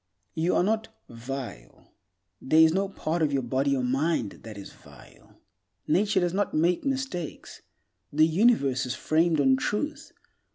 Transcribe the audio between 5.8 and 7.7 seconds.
Nature does not make mistakes.